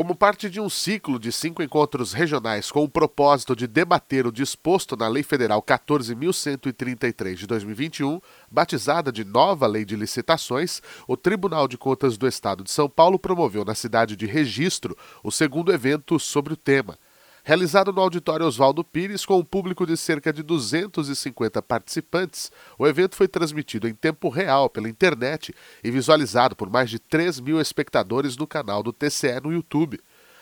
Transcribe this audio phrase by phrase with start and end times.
[0.00, 4.32] Como parte de um ciclo de cinco encontros regionais com o propósito de debater o
[4.32, 8.18] disposto na Lei Federal 14.133 de 2021,
[8.50, 13.18] batizada de Nova Lei de Licitações, o Tribunal de Contas do Estado de São Paulo
[13.18, 16.96] promoveu na cidade de Registro o segundo evento sobre o tema
[17.44, 22.50] realizado no auditório Oswaldo Pires com um público de cerca de 250 participantes.
[22.78, 27.40] O evento foi transmitido em tempo real pela internet e visualizado por mais de 3
[27.40, 30.00] mil espectadores no canal do TCE no YouTube.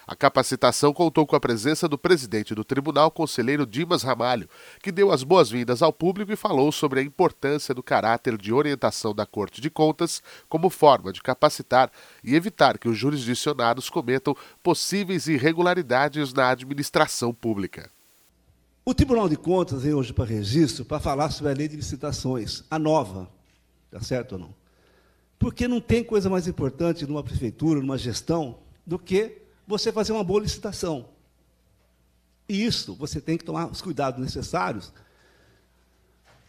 [0.08, 4.48] A capacitação contou com a presença do presidente do tribunal, conselheiro Dimas Ramalho,
[4.82, 9.14] que deu as boas-vindas ao público e falou sobre a importância do caráter de orientação
[9.14, 11.92] da Corte de Contas como forma de capacitar
[12.24, 17.90] e evitar que os jurisdicionados cometam possíveis irregularidades na administração pública.
[18.86, 22.64] O Tribunal de Contas veio hoje para registro para falar sobre a lei de licitações,
[22.70, 23.28] a nova.
[23.92, 24.54] Está certo ou não?
[25.38, 28.56] Porque não tem coisa mais importante numa prefeitura, numa gestão,
[28.86, 31.10] do que você fazer uma boa licitação.
[32.48, 34.90] E isso você tem que tomar os cuidados necessários,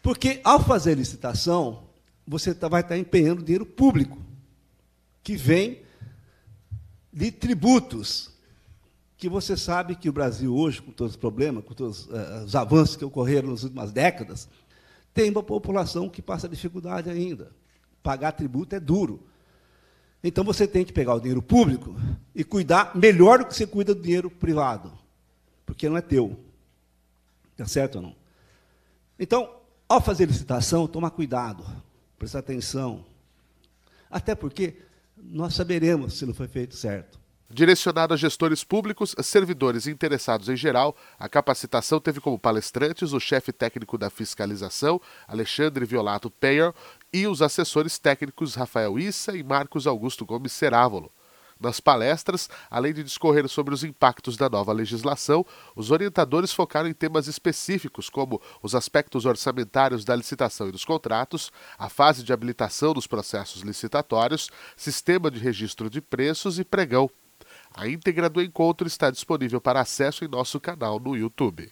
[0.02, 1.84] porque ao fazer licitação,
[2.26, 4.16] você tá, vai estar empenhando dinheiro público,
[5.22, 5.82] que vem
[7.12, 8.30] de tributos,
[9.18, 12.56] que você sabe que o Brasil hoje, com todos os problemas, com todos uh, os
[12.56, 14.48] avanços que ocorreram nas últimas décadas,
[15.12, 17.52] tem uma população que passa dificuldade ainda.
[18.02, 19.22] Pagar tributo é duro.
[20.22, 21.94] Então você tem que pegar o dinheiro público
[22.34, 24.92] e cuidar melhor do que você cuida do dinheiro privado,
[25.64, 26.38] porque não é teu.
[27.52, 28.16] Está certo ou não?
[29.18, 29.54] Então,
[29.88, 31.64] ao fazer licitação, tomar cuidado,
[32.18, 33.04] prestar atenção.
[34.10, 34.76] Até porque
[35.16, 37.18] nós saberemos se não foi feito certo.
[37.52, 43.50] Direcionado a gestores públicos, servidores interessados em geral, a capacitação teve como palestrantes o chefe
[43.50, 46.72] técnico da fiscalização, Alexandre Violato Peyer,
[47.12, 51.10] e os assessores técnicos Rafael Issa e Marcos Augusto Gomes Cerávolo.
[51.58, 55.44] Nas palestras, além de discorrer sobre os impactos da nova legislação,
[55.74, 61.50] os orientadores focaram em temas específicos, como os aspectos orçamentários da licitação e dos contratos,
[61.76, 67.10] a fase de habilitação dos processos licitatórios, sistema de registro de preços e pregão.
[67.74, 71.70] A íntegra do encontro está disponível para acesso em nosso canal no YouTube.